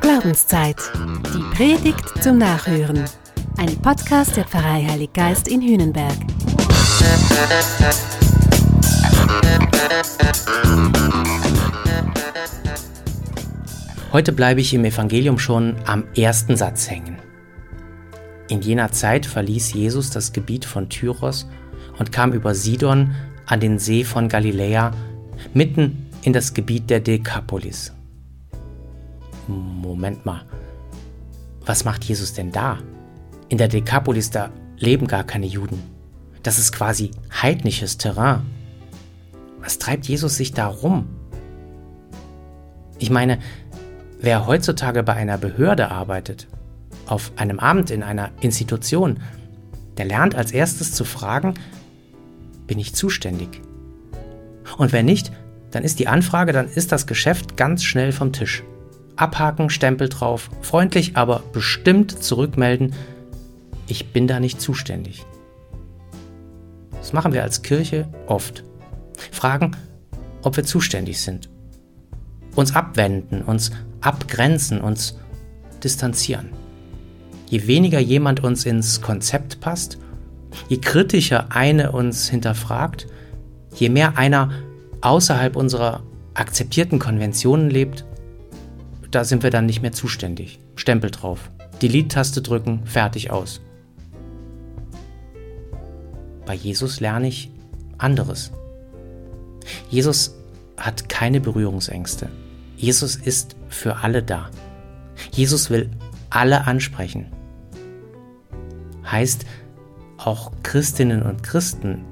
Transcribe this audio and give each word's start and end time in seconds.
Glaubenszeit. 0.00 0.76
Die 1.32 1.56
Predigt 1.56 2.20
zum 2.20 2.38
Nachhören. 2.38 3.04
Ein 3.58 3.76
Podcast 3.76 4.36
der 4.36 4.44
Pfarrei 4.44 4.84
Heilig 4.90 5.12
Geist 5.12 5.46
in 5.46 5.62
Hühnenberg. 5.62 6.16
Heute 14.12 14.32
bleibe 14.32 14.60
ich 14.60 14.74
im 14.74 14.84
Evangelium 14.84 15.38
schon 15.38 15.76
am 15.86 16.04
ersten 16.16 16.56
Satz 16.56 16.90
hängen. 16.90 17.18
In 18.48 18.62
jener 18.62 18.90
Zeit 18.90 19.26
verließ 19.26 19.74
Jesus 19.74 20.10
das 20.10 20.32
Gebiet 20.32 20.64
von 20.64 20.88
Tyros 20.88 21.48
und 22.00 22.10
kam 22.10 22.32
über 22.32 22.52
Sidon 22.56 23.14
an 23.46 23.60
den 23.60 23.78
See 23.78 24.02
von 24.02 24.28
Galiläa, 24.28 24.90
mitten 25.54 26.09
in 26.22 26.32
das 26.32 26.54
Gebiet 26.54 26.90
der 26.90 27.00
Dekapolis. 27.00 27.92
Moment 29.46 30.24
mal, 30.26 30.44
was 31.64 31.84
macht 31.84 32.04
Jesus 32.04 32.34
denn 32.34 32.52
da? 32.52 32.78
In 33.48 33.58
der 33.58 33.68
Dekapolis, 33.68 34.30
da 34.30 34.50
leben 34.76 35.06
gar 35.06 35.24
keine 35.24 35.46
Juden. 35.46 35.82
Das 36.42 36.58
ist 36.58 36.72
quasi 36.72 37.10
heidnisches 37.42 37.98
Terrain. 37.98 38.42
Was 39.60 39.78
treibt 39.78 40.06
Jesus 40.06 40.36
sich 40.36 40.52
da 40.52 40.66
rum? 40.66 41.08
Ich 42.98 43.10
meine, 43.10 43.38
wer 44.20 44.46
heutzutage 44.46 45.02
bei 45.02 45.14
einer 45.14 45.38
Behörde 45.38 45.90
arbeitet, 45.90 46.48
auf 47.06 47.32
einem 47.36 47.58
Amt 47.58 47.90
in 47.90 48.02
einer 48.02 48.30
Institution, 48.40 49.20
der 49.96 50.04
lernt 50.04 50.34
als 50.34 50.52
erstes 50.52 50.92
zu 50.92 51.04
fragen, 51.04 51.54
bin 52.66 52.78
ich 52.78 52.94
zuständig? 52.94 53.60
Und 54.78 54.92
wenn 54.92 55.06
nicht, 55.06 55.32
dann 55.70 55.84
ist 55.84 55.98
die 55.98 56.08
Anfrage, 56.08 56.52
dann 56.52 56.68
ist 56.68 56.92
das 56.92 57.06
Geschäft 57.06 57.56
ganz 57.56 57.84
schnell 57.84 58.12
vom 58.12 58.32
Tisch. 58.32 58.64
Abhaken, 59.16 59.70
Stempel 59.70 60.08
drauf, 60.08 60.50
freundlich, 60.62 61.16
aber 61.16 61.42
bestimmt 61.52 62.22
zurückmelden, 62.22 62.94
ich 63.86 64.12
bin 64.12 64.26
da 64.26 64.40
nicht 64.40 64.60
zuständig. 64.60 65.24
Das 66.92 67.12
machen 67.12 67.32
wir 67.32 67.42
als 67.42 67.62
Kirche 67.62 68.08
oft. 68.26 68.64
Fragen, 69.32 69.76
ob 70.42 70.56
wir 70.56 70.64
zuständig 70.64 71.20
sind. 71.20 71.50
Uns 72.54 72.74
abwenden, 72.74 73.42
uns 73.42 73.70
abgrenzen, 74.00 74.80
uns 74.80 75.18
distanzieren. 75.82 76.50
Je 77.46 77.66
weniger 77.66 77.98
jemand 77.98 78.40
uns 78.42 78.64
ins 78.64 79.00
Konzept 79.00 79.60
passt, 79.60 79.98
je 80.68 80.78
kritischer 80.78 81.46
eine 81.50 81.92
uns 81.92 82.28
hinterfragt, 82.28 83.06
je 83.74 83.88
mehr 83.88 84.16
einer 84.18 84.50
außerhalb 85.00 85.56
unserer 85.56 86.02
akzeptierten 86.34 86.98
Konventionen 86.98 87.70
lebt, 87.70 88.04
da 89.10 89.24
sind 89.24 89.42
wir 89.42 89.50
dann 89.50 89.66
nicht 89.66 89.82
mehr 89.82 89.92
zuständig. 89.92 90.60
Stempel 90.76 91.10
drauf. 91.10 91.50
Delete-Taste 91.82 92.42
drücken, 92.42 92.86
fertig 92.86 93.30
aus. 93.30 93.60
Bei 96.46 96.54
Jesus 96.54 97.00
lerne 97.00 97.28
ich 97.28 97.50
anderes. 97.98 98.52
Jesus 99.88 100.34
hat 100.76 101.08
keine 101.08 101.40
Berührungsängste. 101.40 102.28
Jesus 102.76 103.16
ist 103.16 103.56
für 103.68 103.96
alle 103.96 104.22
da. 104.22 104.50
Jesus 105.32 105.70
will 105.70 105.90
alle 106.30 106.66
ansprechen 106.66 107.26
heißt, 109.10 109.44
auch 110.18 110.52
Christinnen 110.62 111.22
und 111.22 111.42
Christen 111.42 112.04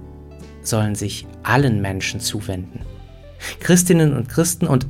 sollen 0.68 0.94
sich 0.94 1.26
allen 1.42 1.80
Menschen 1.80 2.20
zuwenden. 2.20 2.80
Christinnen 3.60 4.16
und 4.16 4.28
Christen 4.28 4.66
und 4.66 4.86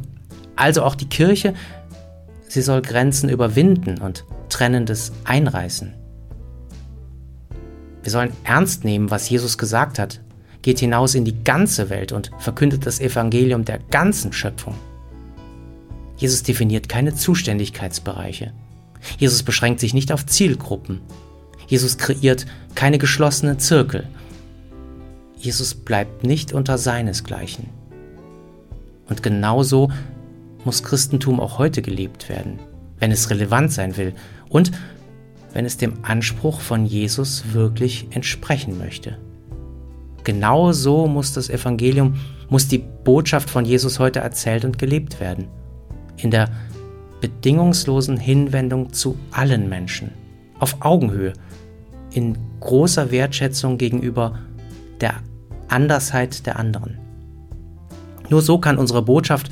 also 0.56 0.82
auch 0.82 0.94
die 0.94 1.08
Kirche, 1.08 1.54
sie 2.48 2.62
soll 2.62 2.82
Grenzen 2.82 3.28
überwinden 3.28 3.98
und 3.98 4.24
Trennendes 4.48 5.12
einreißen. 5.24 5.94
Wir 8.02 8.10
sollen 8.10 8.32
ernst 8.44 8.84
nehmen, 8.84 9.10
was 9.10 9.28
Jesus 9.28 9.58
gesagt 9.58 9.98
hat, 9.98 10.20
geht 10.62 10.80
hinaus 10.80 11.14
in 11.14 11.24
die 11.24 11.44
ganze 11.44 11.90
Welt 11.90 12.12
und 12.12 12.30
verkündet 12.38 12.86
das 12.86 13.00
Evangelium 13.00 13.64
der 13.64 13.78
ganzen 13.90 14.32
Schöpfung. 14.32 14.74
Jesus 16.16 16.42
definiert 16.42 16.88
keine 16.88 17.14
Zuständigkeitsbereiche. 17.14 18.52
Jesus 19.18 19.42
beschränkt 19.42 19.80
sich 19.80 19.94
nicht 19.94 20.10
auf 20.10 20.26
Zielgruppen. 20.26 21.00
Jesus 21.68 21.98
kreiert 21.98 22.46
keine 22.74 22.98
geschlossenen 22.98 23.58
Zirkel. 23.58 24.08
Jesus 25.38 25.74
bleibt 25.74 26.24
nicht 26.24 26.52
unter 26.52 26.78
seinesgleichen. 26.78 27.66
Und 29.08 29.22
genauso 29.22 29.90
muss 30.64 30.82
Christentum 30.82 31.40
auch 31.40 31.58
heute 31.58 31.80
gelebt 31.80 32.28
werden, 32.28 32.58
wenn 32.98 33.12
es 33.12 33.30
relevant 33.30 33.72
sein 33.72 33.96
will 33.96 34.14
und 34.48 34.72
wenn 35.52 35.64
es 35.64 35.76
dem 35.76 35.94
Anspruch 36.02 36.60
von 36.60 36.84
Jesus 36.84 37.52
wirklich 37.52 38.08
entsprechen 38.10 38.78
möchte. 38.78 39.18
Genauso 40.24 41.06
muss 41.06 41.32
das 41.32 41.48
Evangelium, 41.48 42.16
muss 42.50 42.68
die 42.68 42.78
Botschaft 42.78 43.48
von 43.48 43.64
Jesus 43.64 43.98
heute 43.98 44.20
erzählt 44.20 44.64
und 44.64 44.78
gelebt 44.78 45.20
werden. 45.20 45.48
In 46.16 46.30
der 46.30 46.50
bedingungslosen 47.20 48.18
Hinwendung 48.18 48.92
zu 48.92 49.16
allen 49.30 49.68
Menschen, 49.68 50.10
auf 50.58 50.76
Augenhöhe 50.80 51.32
in 52.12 52.36
großer 52.60 53.10
Wertschätzung 53.10 53.78
gegenüber 53.78 54.38
der 55.00 55.14
Andersheit 55.68 56.46
der 56.46 56.58
anderen. 56.58 56.98
Nur 58.28 58.42
so 58.42 58.58
kann 58.58 58.78
unsere 58.78 59.02
Botschaft, 59.02 59.50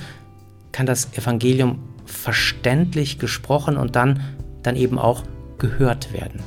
kann 0.72 0.86
das 0.86 1.12
Evangelium 1.16 1.78
verständlich 2.04 3.18
gesprochen 3.18 3.76
und 3.76 3.96
dann, 3.96 4.20
dann 4.62 4.76
eben 4.76 4.98
auch 4.98 5.22
gehört 5.58 6.12
werden. 6.12 6.42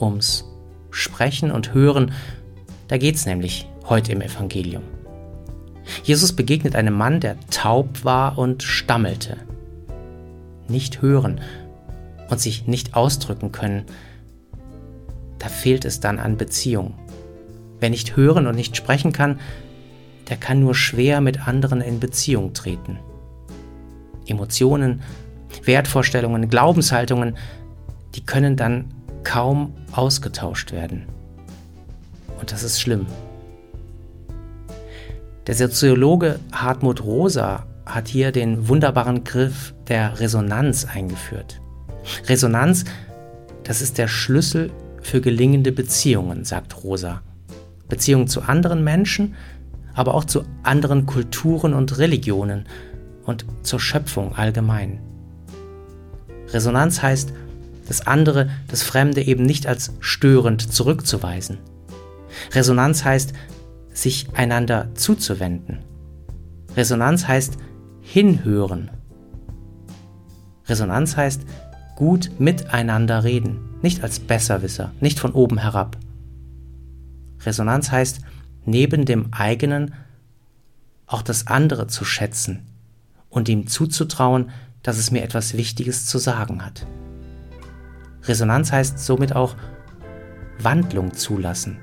Ums 0.00 0.44
Sprechen 0.90 1.50
und 1.50 1.74
Hören, 1.74 2.12
da 2.88 2.98
geht 2.98 3.16
es 3.16 3.26
nämlich 3.26 3.68
heute 3.88 4.12
im 4.12 4.20
Evangelium. 4.20 4.82
Jesus 6.02 6.32
begegnet 6.32 6.74
einem 6.74 6.94
Mann, 6.94 7.20
der 7.20 7.36
taub 7.50 8.04
war 8.04 8.38
und 8.38 8.62
stammelte. 8.62 9.36
Nicht 10.68 11.00
hören, 11.00 11.40
und 12.28 12.40
sich 12.40 12.66
nicht 12.66 12.94
ausdrücken 12.94 13.52
können, 13.52 13.84
da 15.38 15.48
fehlt 15.48 15.84
es 15.84 16.00
dann 16.00 16.18
an 16.18 16.36
Beziehung. 16.36 16.94
Wer 17.80 17.90
nicht 17.90 18.16
hören 18.16 18.46
und 18.46 18.54
nicht 18.54 18.76
sprechen 18.76 19.12
kann, 19.12 19.38
der 20.28 20.36
kann 20.36 20.60
nur 20.60 20.74
schwer 20.74 21.20
mit 21.20 21.46
anderen 21.46 21.80
in 21.80 22.00
Beziehung 22.00 22.52
treten. 22.52 22.98
Emotionen, 24.26 25.02
Wertvorstellungen, 25.64 26.48
Glaubenshaltungen, 26.48 27.36
die 28.14 28.24
können 28.24 28.56
dann 28.56 28.92
kaum 29.24 29.74
ausgetauscht 29.92 30.72
werden. 30.72 31.06
Und 32.40 32.52
das 32.52 32.62
ist 32.62 32.80
schlimm. 32.80 33.06
Der 35.46 35.54
Soziologe 35.54 36.40
Hartmut 36.52 37.04
Rosa 37.04 37.66
hat 37.84 38.08
hier 38.08 38.32
den 38.32 38.68
wunderbaren 38.68 39.22
Griff 39.22 39.74
der 39.86 40.18
Resonanz 40.18 40.84
eingeführt. 40.84 41.60
Resonanz, 42.28 42.84
das 43.62 43.80
ist 43.80 43.98
der 43.98 44.08
Schlüssel 44.08 44.72
für 45.02 45.20
gelingende 45.20 45.70
Beziehungen, 45.70 46.44
sagt 46.44 46.82
Rosa. 46.82 47.22
Beziehungen 47.88 48.28
zu 48.28 48.42
anderen 48.42 48.84
Menschen, 48.84 49.34
aber 49.94 50.14
auch 50.14 50.24
zu 50.24 50.44
anderen 50.62 51.06
Kulturen 51.06 51.74
und 51.74 51.98
Religionen 51.98 52.66
und 53.24 53.46
zur 53.62 53.80
Schöpfung 53.80 54.34
allgemein. 54.34 55.00
Resonanz 56.52 57.02
heißt, 57.02 57.32
das 57.88 58.06
andere, 58.06 58.48
das 58.68 58.82
Fremde 58.82 59.22
eben 59.22 59.44
nicht 59.44 59.66
als 59.66 59.92
störend 60.00 60.72
zurückzuweisen. 60.72 61.58
Resonanz 62.52 63.04
heißt, 63.04 63.32
sich 63.92 64.28
einander 64.34 64.88
zuzuwenden. 64.94 65.78
Resonanz 66.76 67.26
heißt 67.26 67.56
hinhören. 68.02 68.90
Resonanz 70.68 71.16
heißt 71.16 71.42
gut 71.94 72.30
miteinander 72.38 73.24
reden, 73.24 73.58
nicht 73.82 74.02
als 74.02 74.20
Besserwisser, 74.20 74.92
nicht 75.00 75.18
von 75.18 75.32
oben 75.32 75.58
herab. 75.58 75.96
Resonanz 77.46 77.90
heißt, 77.90 78.20
neben 78.64 79.04
dem 79.04 79.32
eigenen 79.32 79.94
auch 81.06 81.22
das 81.22 81.46
andere 81.46 81.86
zu 81.86 82.04
schätzen 82.04 82.66
und 83.30 83.48
ihm 83.48 83.66
zuzutrauen, 83.66 84.50
dass 84.82 84.98
es 84.98 85.10
mir 85.10 85.22
etwas 85.22 85.56
Wichtiges 85.56 86.06
zu 86.06 86.18
sagen 86.18 86.64
hat. 86.64 86.86
Resonanz 88.24 88.72
heißt 88.72 88.98
somit 88.98 89.34
auch 89.34 89.56
Wandlung 90.58 91.14
zulassen, 91.14 91.78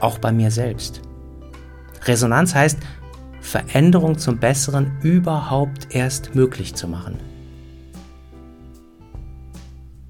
auch 0.00 0.18
bei 0.18 0.32
mir 0.32 0.50
selbst. 0.50 1.02
Resonanz 2.04 2.54
heißt, 2.54 2.78
Veränderung 3.40 4.18
zum 4.18 4.38
Besseren 4.38 4.98
überhaupt 5.02 5.94
erst 5.94 6.34
möglich 6.34 6.74
zu 6.74 6.88
machen. 6.88 7.18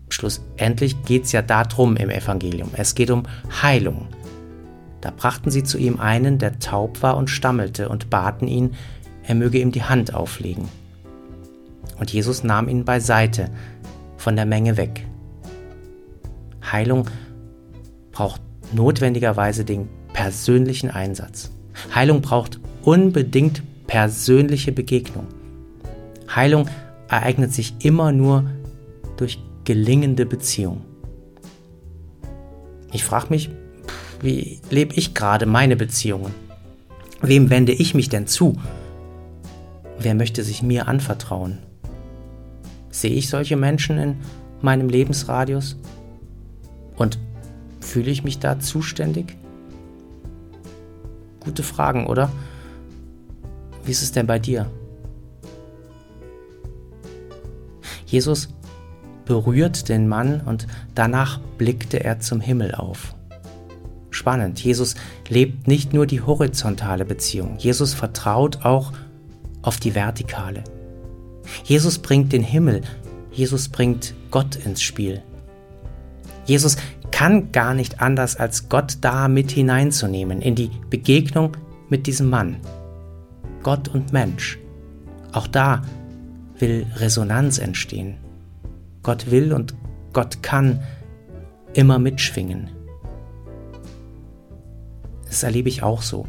Schlussendlich 0.08 1.00
geht 1.05 1.25
es 1.25 1.32
ja 1.32 1.43
darum 1.43 1.96
im 1.96 2.11
Evangelium. 2.11 2.70
Es 2.73 2.94
geht 2.94 3.11
um 3.11 3.25
Heilung. 3.62 4.08
Da 5.00 5.10
brachten 5.10 5.50
sie 5.50 5.62
zu 5.62 5.78
ihm 5.78 6.00
einen, 6.00 6.38
der 6.38 6.58
taub 6.58 7.02
war 7.02 7.16
und 7.16 7.30
stammelte, 7.30 7.88
und 7.88 8.10
baten 8.10 8.48
ihn, 8.48 8.74
er 9.22 9.34
möge 9.34 9.58
ihm 9.58 9.72
die 9.72 9.84
Hand 9.84 10.14
auflegen. 10.14 10.68
Und 11.98 12.12
Jesus 12.12 12.44
nahm 12.44 12.68
ihn 12.68 12.84
beiseite 12.84 13.50
von 14.16 14.36
der 14.36 14.46
Menge 14.46 14.76
weg. 14.76 15.06
Heilung 16.70 17.08
braucht 18.12 18.40
notwendigerweise 18.72 19.64
den 19.64 19.88
persönlichen 20.12 20.90
Einsatz. 20.90 21.50
Heilung 21.94 22.20
braucht 22.20 22.60
unbedingt 22.82 23.62
persönliche 23.86 24.72
Begegnung. 24.72 25.26
Heilung 26.34 26.68
ereignet 27.08 27.52
sich 27.52 27.74
immer 27.82 28.12
nur 28.12 28.44
durch 29.16 29.38
gelingende 29.64 30.26
Beziehung. 30.26 30.82
Ich 32.92 33.04
frage 33.04 33.26
mich, 33.30 33.50
wie 34.20 34.61
lebe 34.70 34.94
ich 34.94 35.15
gerade 35.15 35.47
meine 35.47 35.76
Beziehungen? 35.76 36.35
Wem 37.20 37.50
wende 37.50 37.73
ich 37.73 37.94
mich 37.94 38.09
denn 38.09 38.26
zu? 38.26 38.56
Wer 39.99 40.15
möchte 40.15 40.43
sich 40.43 40.62
mir 40.62 40.88
anvertrauen? 40.88 41.59
Sehe 42.91 43.12
ich 43.12 43.29
solche 43.29 43.56
Menschen 43.56 43.99
in 43.99 44.17
meinem 44.61 44.88
Lebensradius? 44.88 45.76
Und 46.97 47.19
fühle 47.81 48.11
ich 48.11 48.25
mich 48.25 48.38
da 48.38 48.59
zuständig? 48.61 49.37
Gute 51.41 51.62
Fragen, 51.62 52.06
oder? 52.06 52.31
Wie 53.85 53.91
ist 53.91 54.03
es 54.03 54.12
denn 54.12 54.26
bei 54.26 54.38
dir? 54.38 54.70
Jesus 58.06 58.49
berührt 59.25 59.88
den 59.88 60.09
Mann 60.09 60.41
und 60.41 60.67
danach 60.94 61.38
blickte 61.59 62.03
er 62.03 62.20
zum 62.20 62.41
Himmel 62.41 62.75
auf. 62.75 63.15
Spannend, 64.28 64.62
Jesus 64.62 64.94
lebt 65.30 65.69
nicht 65.69 65.94
nur 65.94 66.04
die 66.06 66.20
horizontale 66.20 67.06
Beziehung, 67.06 67.56
Jesus 67.56 67.94
vertraut 67.94 68.62
auch 68.62 68.92
auf 69.62 69.80
die 69.80 69.94
vertikale. 69.94 70.64
Jesus 71.64 71.98
bringt 71.98 72.34
den 72.34 72.42
Himmel, 72.42 72.82
Jesus 73.32 73.70
bringt 73.70 74.12
Gott 74.30 74.54
ins 74.56 74.82
Spiel. 74.82 75.22
Jesus 76.44 76.76
kann 77.10 77.52
gar 77.52 77.72
nicht 77.72 78.02
anders, 78.02 78.36
als 78.36 78.69
Gott 78.69 78.98
da 79.00 79.28
mit 79.28 79.50
hineinzunehmen 79.50 80.42
in 80.42 80.54
die 80.54 80.72
Begegnung 80.90 81.56
mit 81.88 82.06
diesem 82.06 82.28
Mann. 82.28 82.58
Gott 83.62 83.88
und 83.88 84.12
Mensch. 84.12 84.58
Auch 85.32 85.46
da 85.46 85.81
will 86.58 86.86
Resonanz 86.96 87.56
entstehen. 87.56 88.19
Gott 89.02 89.31
will 89.31 89.54
und 89.54 89.74
Gott 90.12 90.42
kann 90.42 90.82
immer 91.72 91.98
mitschwingen. 91.98 92.76
Das 95.28 95.42
erlebe 95.42 95.69
ich 95.69 95.82
auch 95.82 96.02
so. 96.02 96.26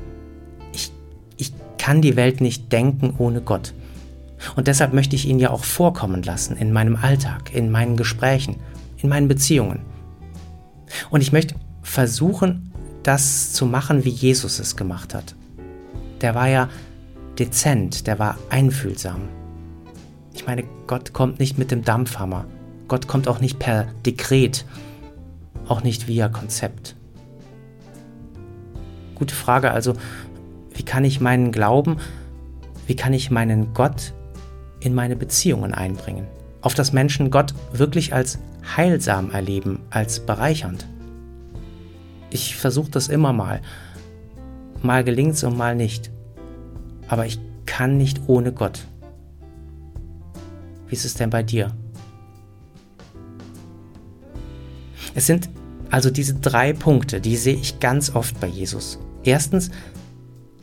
Ich, 0.74 0.92
ich 1.38 1.54
kann 1.78 2.02
die 2.02 2.16
Welt 2.16 2.42
nicht 2.42 2.72
denken 2.72 3.16
ohne 3.18 3.42
Gott. 3.42 3.74
Und 4.56 4.68
deshalb 4.68 4.94
möchte 4.94 5.16
ich 5.16 5.28
ihn 5.28 5.40
ja 5.40 5.50
auch 5.50 5.64
vorkommen 5.64 6.24
lassen 6.24 6.56
in 6.56 6.72
meinem 6.72 6.96
Alltag, 6.96 7.54
in 7.54 7.72
meinen 7.72 7.98
Gesprächen, 7.98 8.58
in 8.98 9.10
meinen 9.10 9.28
Beziehungen. 9.28 9.82
Und 11.10 11.22
ich 11.22 11.32
möchte 11.32 11.56
versuchen, 11.82 12.72
das 13.04 13.54
zu 13.54 13.66
machen, 13.66 14.06
wie 14.06 14.10
Jesus 14.10 14.60
es 14.60 14.76
gemacht 14.76 15.14
hat. 15.14 15.36
Der 16.22 16.36
war 16.36 16.48
ja 16.48 16.70
dezent, 17.38 18.08
der 18.08 18.20
war 18.20 18.38
einfühlsam. 18.50 19.30
Ich 20.34 20.46
meine, 20.46 20.64
Gott 20.88 21.14
kommt 21.14 21.40
nicht 21.40 21.58
mit 21.58 21.72
dem 21.72 21.84
Dampfhammer. 21.84 22.46
Gott 22.88 23.08
kommt 23.08 23.28
auch 23.28 23.40
nicht 23.40 23.60
per 23.60 23.88
Dekret, 24.06 24.66
auch 25.68 25.84
nicht 25.84 26.08
via 26.08 26.30
Konzept. 26.30 26.96
Gute 29.20 29.36
Frage 29.36 29.72
also, 29.72 29.94
wie 30.74 30.84
kann 30.84 31.04
ich 31.04 31.20
meinen 31.20 31.52
Glauben, 31.52 31.98
wie 32.88 32.96
kann 32.96 33.14
ich 33.14 33.30
meinen 33.30 33.74
Gott 33.74 34.14
in 34.80 34.96
meine 34.96 35.18
Beziehungen 35.18 35.74
einbringen? 35.74 36.26
Auf 36.62 36.74
das 36.74 36.94
Menschen 36.94 37.30
Gott 37.30 37.54
wirklich 37.74 38.14
als 38.14 38.40
heilsam 38.78 39.32
erleben, 39.32 39.80
als 39.90 40.22
bereichernd. 40.22 40.88
Ich 42.30 42.56
versuche 42.56 42.92
das 42.92 43.10
immer 43.10 43.34
mal. 43.34 43.62
Mal 44.82 45.04
gelingt 45.04 45.34
es 45.34 45.44
und 45.44 45.58
mal 45.58 45.76
nicht. 45.76 46.12
Aber 47.08 47.26
ich 47.26 47.40
kann 47.66 47.98
nicht 47.98 48.22
ohne 48.28 48.54
Gott. 48.54 48.86
Wie 50.88 50.96
ist 50.96 51.06
es 51.06 51.16
denn 51.16 51.30
bei 51.30 51.44
dir? 51.44 51.76
Es 55.14 55.26
sind 55.26 55.50
also 55.92 56.10
diese 56.10 56.36
drei 56.36 56.74
Punkte, 56.74 57.20
die 57.20 57.36
sehe 57.36 57.56
ich 57.56 57.80
ganz 57.80 58.16
oft 58.16 58.40
bei 58.40 58.48
Jesus. 58.48 59.00
Erstens, 59.24 59.70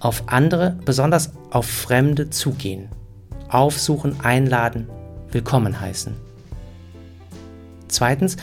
auf 0.01 0.25
andere, 0.27 0.77
besonders 0.85 1.33
auf 1.51 1.67
Fremde 1.67 2.31
zugehen. 2.31 2.89
Aufsuchen, 3.49 4.21
einladen, 4.21 4.89
willkommen 5.31 5.81
heißen. 5.81 6.15
Zweitens, 7.89 8.37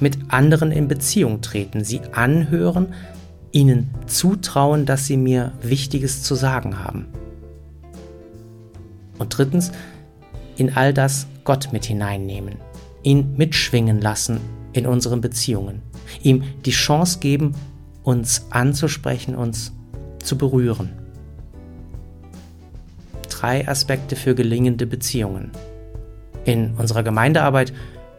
mit 0.00 0.18
anderen 0.28 0.72
in 0.72 0.88
Beziehung 0.88 1.40
treten, 1.40 1.84
sie 1.84 2.00
anhören, 2.12 2.94
ihnen 3.52 3.94
zutrauen, 4.06 4.86
dass 4.86 5.06
sie 5.06 5.16
mir 5.16 5.52
Wichtiges 5.62 6.22
zu 6.22 6.34
sagen 6.34 6.78
haben. 6.78 7.06
Und 9.18 9.36
drittens, 9.36 9.72
in 10.56 10.76
all 10.76 10.94
das 10.94 11.26
Gott 11.44 11.70
mit 11.72 11.84
hineinnehmen, 11.84 12.56
ihn 13.02 13.34
mitschwingen 13.36 14.00
lassen 14.00 14.40
in 14.72 14.86
unseren 14.86 15.20
Beziehungen, 15.20 15.82
ihm 16.22 16.44
die 16.64 16.70
Chance 16.70 17.18
geben, 17.20 17.54
uns 18.08 18.46
anzusprechen, 18.48 19.34
uns 19.34 19.74
zu 20.18 20.38
berühren. 20.38 20.88
Drei 23.28 23.68
Aspekte 23.68 24.16
für 24.16 24.34
gelingende 24.34 24.86
Beziehungen. 24.86 25.50
In 26.46 26.72
unserer 26.76 27.02
Gemeindearbeit 27.02 27.74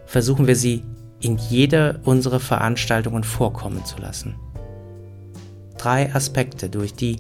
versuchen 0.06 0.46
wir 0.46 0.56
sie 0.56 0.84
in 1.22 1.38
jeder 1.38 2.02
unserer 2.04 2.40
Veranstaltungen 2.40 3.24
vorkommen 3.24 3.84
zu 3.84 3.98
lassen. 3.98 4.36
Drei 5.80 6.14
Aspekte, 6.14 6.70
durch 6.70 6.94
die 6.94 7.18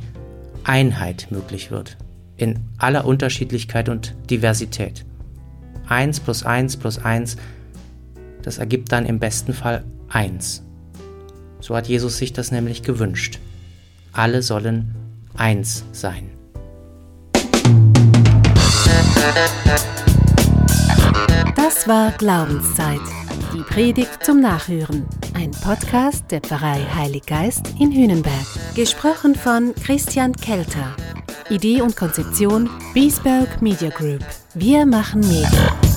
Einheit 0.64 1.30
möglich 1.32 1.72
wird, 1.72 1.98
in 2.38 2.60
aller 2.78 3.06
Unterschiedlichkeit 3.06 3.90
und 3.90 4.16
Diversität. 4.30 5.08
1 5.88 6.20
plus 6.20 6.44
1 6.44 6.78
plus 6.78 7.00
1, 7.00 7.36
das 8.44 8.60
ergibt 8.60 8.92
dann 8.92 9.08
im 9.08 9.18
besten 9.18 9.54
Fall 9.54 9.84
1. 10.10 10.69
So 11.60 11.76
hat 11.76 11.88
Jesus 11.88 12.18
sich 12.18 12.34
das 12.34 12.52
nämlich 12.52 12.84
gewünscht. 12.84 13.40
Alle 14.14 14.42
sollen 14.42 14.96
eins 15.36 15.84
sein. 15.92 16.32
Das 21.56 21.88
war 21.88 22.12
Glaubenszeit. 22.18 23.00
Die 23.54 23.62
Predigt 23.62 24.24
zum 24.24 24.42
Nachhören. 24.42 25.06
Ein 25.34 25.52
Podcast 25.52 26.26
der 26.32 26.42
Pfarrei 26.42 26.86
Heilig 26.96 27.26
Geist 27.26 27.74
in 27.80 27.92
Hünenberg. 27.92 28.46
Gesprochen 28.76 29.36
von 29.36 29.74
Christian 29.76 30.34
Kelter. 30.34 30.96
Idee 31.50 31.82
und 31.82 31.96
Konzeption 31.96 32.70
Biesberg 32.94 33.62
Media 33.62 33.90
Group. 33.90 34.24
Wir 34.54 34.86
machen 34.86 35.22
Medien. 35.22 35.89